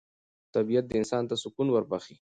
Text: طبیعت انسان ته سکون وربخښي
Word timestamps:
طبیعت 0.55 0.85
انسان 0.99 1.23
ته 1.29 1.35
سکون 1.43 1.67
وربخښي 1.71 2.15